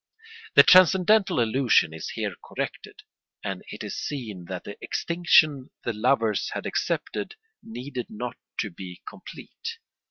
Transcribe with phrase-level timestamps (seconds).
[0.55, 3.03] The transcendental illusion is here corrected,
[3.43, 9.03] and it is seen that the extinction the lovers had accepted needed not to be
[9.07, 9.77] complete.